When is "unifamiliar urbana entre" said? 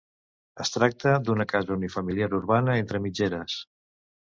1.77-3.05